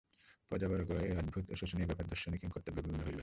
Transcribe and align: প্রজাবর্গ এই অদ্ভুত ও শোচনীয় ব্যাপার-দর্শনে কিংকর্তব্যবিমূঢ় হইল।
প্রজাবর্গ 0.51 0.89
এই 1.05 1.13
অদ্ভুত 1.17 1.45
ও 1.51 1.55
শোচনীয় 1.55 1.87
ব্যাপার-দর্শনে 1.87 2.37
কিংকর্তব্যবিমূঢ় 2.37 3.03
হইল। 3.07 3.19